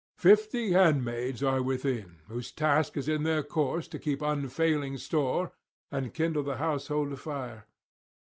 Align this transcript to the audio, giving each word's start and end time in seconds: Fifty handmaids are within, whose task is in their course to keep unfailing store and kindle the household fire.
Fifty 0.17 0.71
handmaids 0.71 1.43
are 1.43 1.61
within, 1.61 2.21
whose 2.27 2.51
task 2.51 2.97
is 2.97 3.07
in 3.07 3.21
their 3.21 3.43
course 3.43 3.87
to 3.89 3.99
keep 3.99 4.23
unfailing 4.23 4.97
store 4.97 5.51
and 5.91 6.11
kindle 6.11 6.41
the 6.41 6.57
household 6.57 7.19
fire. 7.19 7.67